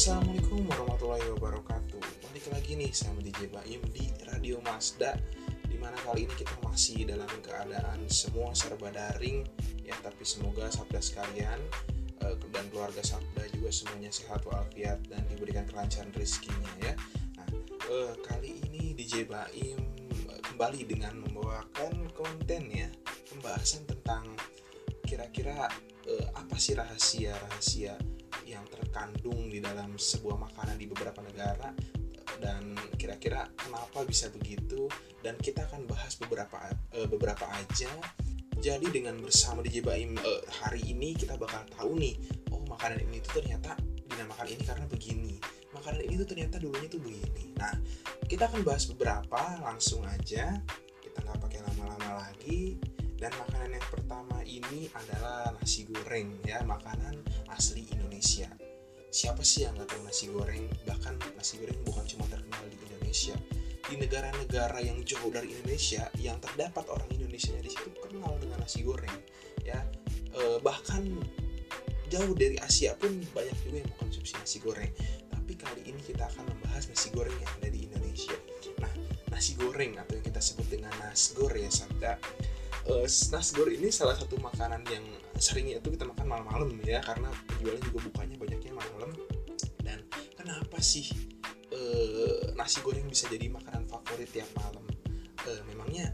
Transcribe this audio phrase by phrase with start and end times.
[0.00, 2.00] Assalamualaikum warahmatullahi wabarakatuh.
[2.24, 5.12] Balik lagi nih sama DJ Baim di Radio Mazda
[5.68, 9.44] Di mana kali ini kita masih dalam keadaan semua serba daring
[9.84, 11.60] Ya tapi semoga sabda sekalian
[12.24, 16.96] eh, Dan keluarga sabda juga semuanya sehat walafiat Dan diberikan kelancaran rezekinya ya.
[17.36, 17.48] Nah
[17.92, 19.84] eh, kali ini DJ Baim
[20.32, 22.88] eh, kembali dengan membawakan konten ya
[23.28, 24.32] Pembahasan tentang
[25.04, 25.68] kira-kira
[26.32, 28.19] apa sih rahasia-rahasia yang
[28.90, 31.70] terkandung di dalam sebuah makanan di beberapa negara
[32.42, 34.90] dan kira-kira kenapa bisa begitu?
[35.22, 36.58] Dan kita akan bahas beberapa
[36.98, 37.94] uh, beberapa aja.
[38.58, 42.18] Jadi dengan bersama DJ Baim uh, hari ini kita bakal tahu nih
[42.50, 43.78] oh makanan ini tuh ternyata
[44.10, 45.34] dinamakan ini karena begini.
[45.70, 47.54] Makanan ini tuh ternyata dulunya tuh begini.
[47.62, 47.78] Nah
[48.26, 50.58] kita akan bahas beberapa langsung aja.
[50.98, 52.74] Kita nggak pakai lama-lama lagi.
[53.20, 57.20] Dan makanan yang pertama ini adalah nasi goreng ya makanan
[57.52, 58.48] asli Indonesia
[59.10, 60.64] siapa sih yang nggak tahu nasi goreng?
[60.86, 63.34] Bahkan nasi goreng bukan cuma terkenal di Indonesia.
[63.90, 68.86] Di negara-negara yang jauh dari Indonesia yang terdapat orang Indonesia di situ kenal dengan nasi
[68.86, 69.10] goreng
[69.66, 69.82] ya.
[70.30, 71.02] E, bahkan
[72.06, 74.94] jauh dari Asia pun banyak juga yang mengkonsumsi nasi goreng.
[75.26, 78.38] Tapi kali ini kita akan membahas nasi goreng yang ada di Indonesia.
[78.78, 78.94] Nah
[79.34, 82.14] nasi goreng atau yang kita sebut dengan nasgor ya sabda.
[82.86, 85.02] Uh, nasgor ini salah satu makanan yang
[85.40, 89.10] seringnya itu kita makan malam-malam ya karena penjualnya juga bukanya banyaknya malam.
[89.80, 89.98] Dan
[90.36, 91.08] kenapa sih
[91.72, 94.84] uh, nasi goreng bisa jadi makanan favorit tiap malam?
[95.48, 96.12] Uh, memangnya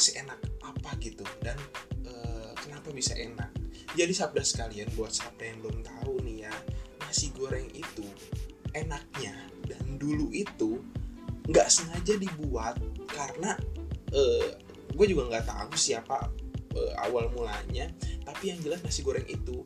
[0.00, 1.22] seenak apa gitu?
[1.44, 1.60] Dan
[2.08, 3.52] uh, kenapa bisa enak?
[3.94, 6.54] Jadi sabda sekalian buat sabda yang belum tahu nih ya
[7.04, 8.08] nasi goreng itu
[8.72, 9.36] enaknya
[9.68, 10.80] dan dulu itu
[11.46, 12.80] nggak sengaja dibuat
[13.12, 13.54] karena
[14.10, 14.50] uh,
[14.96, 16.32] gue juga nggak tahu siapa
[17.06, 17.86] awal mulanya
[18.44, 19.64] tapi yang jelas nasi goreng itu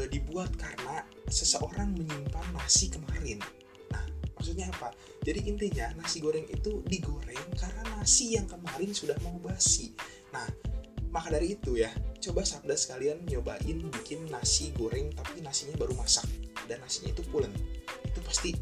[0.00, 3.36] uh, dibuat karena seseorang menyimpan nasi kemarin.
[3.92, 4.00] Nah
[4.32, 4.96] maksudnya apa?
[5.20, 9.92] Jadi intinya nasi goreng itu digoreng karena nasi yang kemarin sudah mau basi.
[10.32, 10.48] Nah
[11.12, 11.92] maka dari itu ya
[12.24, 16.24] coba sabda sekalian nyobain bikin nasi goreng tapi nasinya baru masak.
[16.64, 17.52] Dan nasinya itu pulen.
[18.08, 18.56] Itu pasti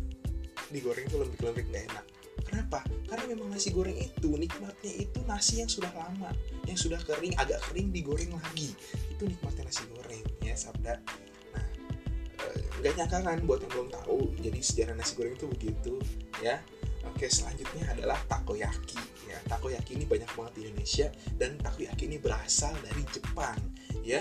[0.74, 2.06] digoreng tuh lembek-lembek gak enak
[2.52, 2.84] Kenapa?
[3.08, 6.36] Karena memang nasi goreng itu nikmatnya itu nasi yang sudah lama,
[6.68, 8.76] yang sudah kering, agak kering digoreng lagi.
[9.08, 11.00] Itu nikmatnya nasi goreng ya sabda.
[11.56, 11.66] Nah,
[12.84, 14.36] nggak nyangka kan buat yang belum tahu.
[14.44, 15.96] Jadi sejarah nasi goreng itu begitu
[16.44, 16.60] ya.
[17.08, 19.00] Oke, selanjutnya adalah takoyaki.
[19.24, 21.08] Ya, takoyaki ini banyak banget di Indonesia
[21.40, 23.56] dan takoyaki ini berasal dari Jepang
[24.04, 24.20] ya.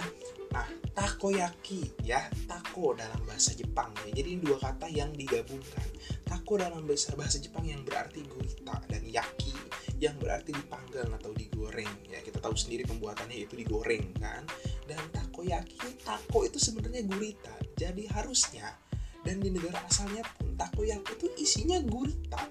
[0.51, 4.11] Nah, takoyaki ya, tako dalam bahasa Jepang ya.
[4.11, 5.87] Jadi ini dua kata yang digabungkan.
[6.27, 9.55] Tako dalam bahasa bahasa Jepang yang berarti gurita dan yaki
[10.01, 11.87] yang berarti dipanggang atau digoreng.
[12.11, 14.43] Ya, kita tahu sendiri pembuatannya itu digoreng kan.
[14.83, 17.55] Dan takoyaki, tako itu sebenarnya gurita.
[17.79, 18.75] Jadi harusnya
[19.21, 22.41] dan di negara asalnya pun takoyaki itu isinya gurita.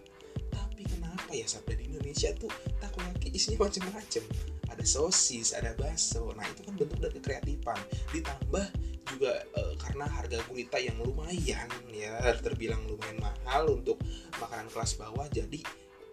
[1.30, 2.50] Kenapa ya sabda di Indonesia tuh
[2.82, 4.24] takoyaki isinya macam-macam
[4.66, 6.34] ada sosis, ada bakso.
[6.34, 7.78] Nah, itu kan bentuk dari kreatifan.
[8.10, 8.66] Ditambah
[9.14, 14.02] juga e, karena harga gurita yang lumayan ya, terbilang lumayan mahal untuk
[14.42, 15.30] makanan kelas bawah.
[15.30, 15.62] Jadi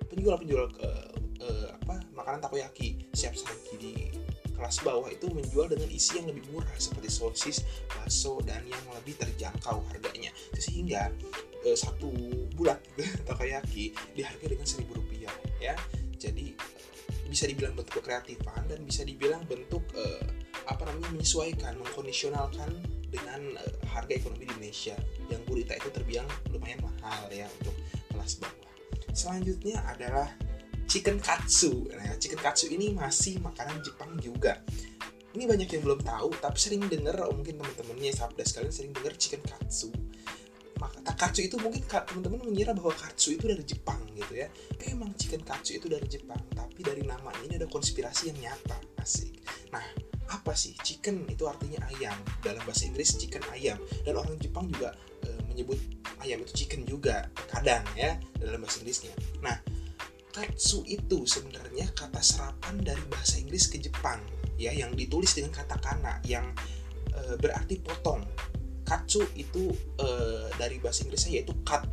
[0.05, 0.89] penjual-penjual e,
[1.41, 1.47] e,
[1.81, 3.93] apa makanan takoyaki siap saji di
[4.53, 9.17] kelas bawah itu menjual dengan isi yang lebih murah seperti sosis, bakso dan yang lebih
[9.17, 10.29] terjangkau harganya.
[10.53, 11.09] Sehingga
[11.67, 12.07] e, satu
[12.55, 12.79] bulat
[13.27, 15.75] takoyaki dihargai dengan seribu rupiah ya.
[16.15, 16.55] Jadi
[17.27, 20.23] bisa dibilang bentuk kreatifan dan bisa dibilang bentuk uh,
[20.65, 22.71] apa namanya menyesuaikan, mengkondisionalkan
[23.11, 24.95] dengan uh, harga ekonomi di Indonesia
[25.27, 27.75] yang gurita itu terbilang lumayan mahal ya untuk
[28.15, 28.73] kelas bawah.
[29.11, 30.31] Selanjutnya adalah
[30.87, 31.91] chicken katsu.
[31.91, 34.63] Nah, chicken katsu ini masih makanan Jepang juga.
[35.35, 39.43] Ini banyak yang belum tahu, tapi sering dengar, mungkin teman-temannya sabda sekalian sering dengar chicken
[39.43, 39.91] katsu
[40.77, 44.47] maka katsu itu mungkin teman-teman mengira bahwa katsu itu dari Jepang gitu ya.
[44.85, 48.77] Memang chicken katsu itu dari Jepang tapi dari namanya ini ada konspirasi yang nyata.
[49.01, 49.41] Asik.
[49.73, 49.83] Nah
[50.27, 52.17] apa sih chicken itu artinya ayam?
[52.45, 53.81] Dalam bahasa Inggris chicken ayam.
[54.05, 54.93] Dan orang Jepang juga
[55.25, 55.79] e, menyebut
[56.21, 59.13] ayam itu chicken juga kadang ya dalam bahasa Inggrisnya.
[59.41, 59.57] Nah
[60.29, 64.21] katsu itu sebenarnya kata serapan dari bahasa Inggris ke Jepang
[64.61, 66.45] ya yang ditulis dengan kata kana yang
[67.09, 68.21] e, berarti potong
[68.87, 71.83] katsu itu uh, dari bahasa Inggrisnya yaitu cut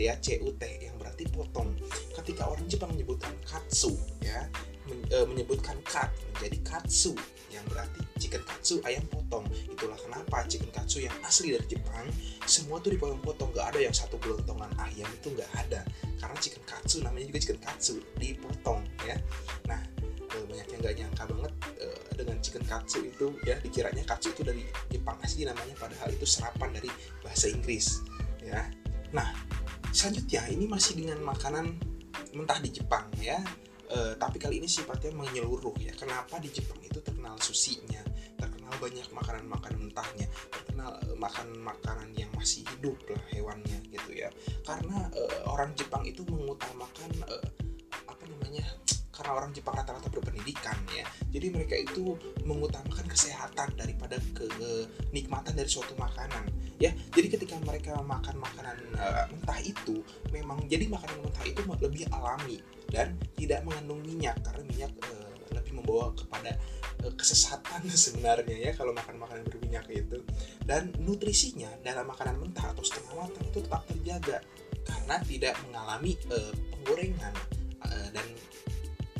[0.00, 1.76] ya c u t yang berarti potong.
[2.16, 3.92] Ketika orang Jepang menyebutkan katsu
[4.24, 4.48] ya
[4.88, 7.12] men, uh, menyebutkan kat menjadi katsu
[7.52, 9.44] yang berarti chicken katsu ayam potong.
[9.68, 12.08] Itulah kenapa chicken katsu yang asli dari Jepang
[12.48, 13.52] semua tuh dipotong-potong.
[13.52, 15.84] Gak ada yang satu gelontongan ayam itu nggak ada.
[16.20, 19.16] Karena chicken katsu namanya juga chicken katsu dipotong ya.
[19.68, 19.80] Nah
[20.32, 21.52] banyak yang gak nyangka banget
[21.84, 25.18] uh, dengan chicken katsu itu ya dikiranya katsu itu dari Jepang.
[25.20, 26.90] Asli namanya padahal itu serapan dari
[27.20, 28.00] bahasa Inggris
[28.38, 28.70] ya.
[29.10, 29.34] Nah
[29.90, 31.74] selanjutnya ini masih dengan makanan
[32.32, 33.42] mentah di Jepang ya.
[33.92, 35.92] E, tapi kali ini sifatnya menyeluruh ya.
[35.92, 38.00] Kenapa di Jepang itu terkenal susinya
[38.40, 40.26] terkenal banyak makanan-makanan mentahnya.
[40.48, 44.32] Terkenal e, makan-makanan yang masih hidup lah hewannya gitu ya.
[44.64, 47.36] Karena e, orang Jepang itu mengutamakan e,
[48.08, 48.64] apa namanya
[49.22, 51.06] karena orang Jepang rata-rata berpendidikan ya.
[51.30, 56.50] Jadi mereka itu mengutamakan kesehatan daripada kenikmatan dari suatu makanan
[56.82, 56.90] ya.
[57.14, 60.02] Jadi ketika mereka makan makanan uh, mentah itu
[60.34, 62.58] memang jadi makanan mentah itu lebih alami
[62.90, 66.58] dan tidak mengandung minyak karena minyak uh, lebih membawa kepada
[67.06, 70.18] uh, kesesatan sebenarnya ya kalau makan makanan berminyak itu.
[70.66, 74.42] Dan nutrisinya dalam makanan mentah atau setengah matang itu tetap terjaga
[74.82, 77.34] karena tidak mengalami uh, penggorengan
[77.86, 78.26] uh, dan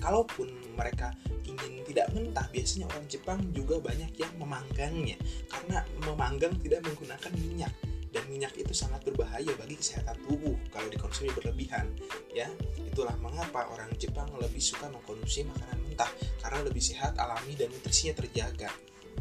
[0.03, 1.15] kalaupun mereka
[1.47, 5.17] ingin tidak mentah biasanya orang Jepang juga banyak yang memanggangnya.
[5.47, 7.73] Karena memanggang tidak menggunakan minyak.
[8.13, 11.89] Dan minyak itu sangat berbahaya bagi kesehatan tubuh kalau dikonsumsi berlebihan
[12.35, 12.45] ya.
[12.85, 16.11] Itulah mengapa orang Jepang lebih suka mengkonsumsi makanan mentah
[16.45, 18.69] karena lebih sehat alami dan nutrisinya terjaga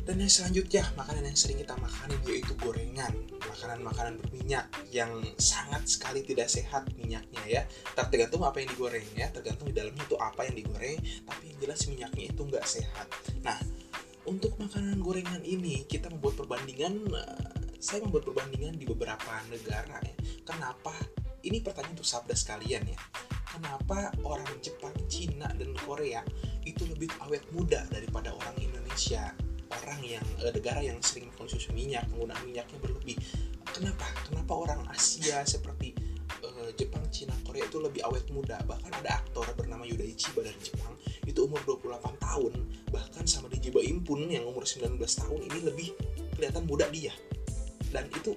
[0.02, 3.14] dan yang selanjutnya, makanan yang sering kita makan yaitu gorengan,
[3.46, 7.62] makanan-makanan berminyak yang sangat sekali tidak sehat minyaknya ya.
[7.94, 11.80] Tergantung apa yang digoreng ya, tergantung di dalamnya itu apa yang digoreng, tapi yang jelas
[11.86, 13.08] minyaknya itu nggak sehat.
[13.46, 13.58] Nah,
[14.26, 20.16] untuk makanan gorengan ini kita membuat perbandingan, eh, saya membuat perbandingan di beberapa negara ya.
[20.42, 20.98] Kenapa?
[21.42, 23.00] Ini pertanyaan untuk sabda sekalian ya.
[23.50, 26.26] Kenapa orang Jepang, Cina, dan Korea
[26.66, 29.34] itu lebih awet muda daripada orang Indonesia?
[29.72, 33.18] Orang yang uh, negara yang sering mengkonsumsi minyak menggunakan minyaknya berlebih.
[33.72, 34.08] Kenapa?
[34.28, 35.96] Kenapa orang Asia seperti
[36.44, 38.60] uh, Jepang Cina Korea itu lebih awet muda?
[38.68, 42.54] Bahkan ada aktor bernama Yuda Ichiba dari Jepang itu umur 28 tahun.
[42.92, 45.90] Bahkan sama di Jiba Impun yang umur 19 tahun ini lebih
[46.36, 47.16] kelihatan muda dia.
[47.92, 48.36] Dan itu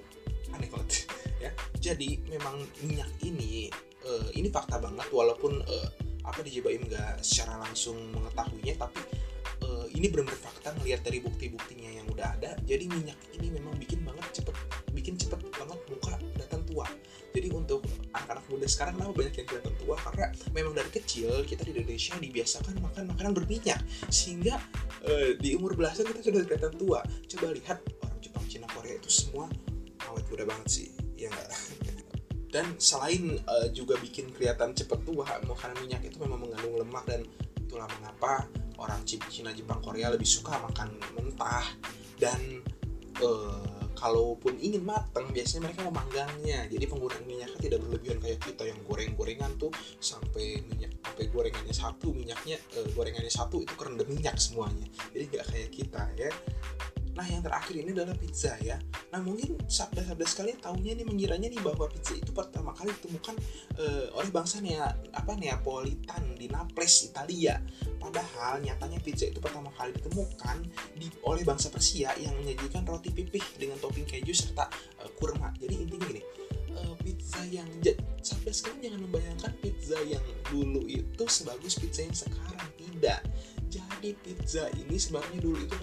[0.55, 1.07] aneh banget
[1.43, 1.51] ya.
[1.75, 3.67] Jadi memang minyak ini
[4.07, 5.89] uh, ini fakta banget walaupun uh,
[6.25, 9.01] apa di Jiba Im nggak secara langsung mengetahuinya tapi
[9.95, 14.41] ini benar-benar fakta ngelihat dari bukti-buktinya yang udah ada jadi minyak ini memang bikin banget
[14.41, 14.55] cepet
[14.95, 16.87] bikin cepet banget muka kelihatan tua.
[17.35, 17.83] Jadi untuk
[18.15, 19.95] anak-anak muda sekarang kenapa banyak yang kelihatan tua?
[19.99, 20.25] Karena
[20.55, 24.55] memang dari kecil kita di Indonesia dibiasakan makan makanan berminyak sehingga
[25.03, 27.03] uh, di umur belasan kita sudah kelihatan tua.
[27.03, 29.51] Coba lihat orang Jepang Cina Korea itu semua
[30.07, 30.87] awet muda banget sih
[31.17, 31.49] ya enggak
[32.53, 37.21] dan selain uh, juga bikin kelihatan cepet tua makanan minyak itu memang mengandung lemak dan
[37.59, 38.47] itulah mengapa
[38.79, 41.65] orang Cina Jepang Korea lebih suka makan mentah
[42.19, 42.63] dan
[43.23, 48.17] uh, kalaupun ingin matang biasanya mereka memanggangnya jadi penggunaan minyaknya tidak berlebihan.
[48.19, 49.71] Kayak kita yang goreng-gorengan tuh
[50.03, 54.85] sampai minyak sampai gorengannya satu minyaknya uh, gorengannya satu itu kerendam minyak semuanya.
[55.15, 56.29] Jadi nggak kayak kita ya
[57.15, 58.75] Nah yang terakhir ini adalah pizza ya.
[59.15, 63.35] Nah mungkin sabda-sabda sekalian tahunya nih mengiranya nih bahwa pizza itu pertama kali ditemukan
[63.79, 67.63] uh, oleh bangsa Nea, apa Neapolitan di Naples Italia.
[67.97, 70.57] Padahal nyatanya pizza itu pertama kali ditemukan
[70.99, 74.67] di, oleh bangsa Persia yang menyajikan roti pipih dengan topping keju serta
[74.99, 75.55] uh, kurma.
[75.55, 76.21] Jadi intinya gini,
[76.75, 77.65] uh, pizza yang
[78.19, 80.21] sampai sekarang jangan membayangkan pizza yang
[80.51, 83.23] dulu itu sebagus pizza yang sekarang tidak.
[83.71, 85.75] Jadi pizza ini sebenarnya dulu itu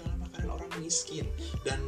[0.49, 1.27] orang miskin.
[1.63, 1.79] Dan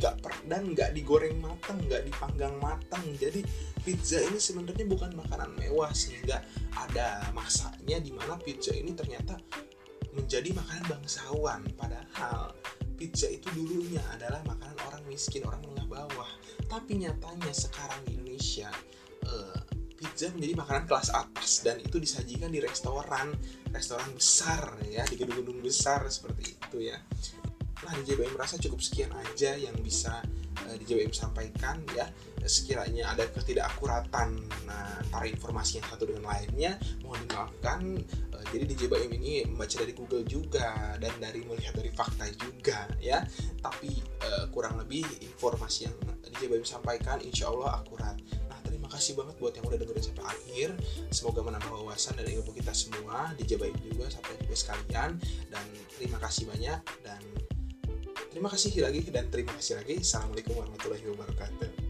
[0.00, 0.16] nggak
[0.48, 3.44] dan nggak digoreng matang nggak dipanggang matang jadi
[3.84, 6.40] pizza ini sebenarnya bukan makanan mewah sehingga
[6.72, 9.36] ada masanya di mana pizza ini ternyata
[10.14, 11.60] menjadi makanan bangsawan.
[11.78, 12.54] Padahal
[12.98, 16.30] pizza itu dulunya adalah makanan orang miskin orang menengah bawah.
[16.66, 18.70] Tapi nyatanya sekarang di Indonesia
[19.26, 19.59] uh,
[20.00, 23.36] pizza menjadi makanan kelas atas dan itu disajikan di restoran.
[23.68, 26.96] Restoran besar ya di gedung-gedung besar seperti itu ya.
[27.84, 30.24] Nah di JBM merasa cukup sekian aja yang bisa
[30.64, 32.08] uh, di JBM sampaikan ya.
[32.40, 34.28] Sekiranya ada ketidakakuratan
[34.64, 38.00] nah, antara informasi yang satu dengan lainnya mohon dimaafkan
[38.32, 42.88] uh, jadi di JBM ini membaca dari Google juga dan dari melihat dari fakta juga
[42.96, 43.20] ya.
[43.60, 43.92] Tapi
[44.24, 48.16] uh, kurang lebih informasi yang di JBM sampaikan insya Allah akurat
[49.00, 50.68] kasih banget buat yang udah dengerin sampai akhir
[51.08, 55.16] semoga menambah wawasan dan ilmu kita semua di JBM juga sampai juga sekalian
[55.48, 55.64] dan
[55.96, 57.20] terima kasih banyak dan
[58.30, 59.98] Terima kasih lagi dan terima kasih lagi.
[60.06, 61.89] Assalamualaikum warahmatullahi wabarakatuh.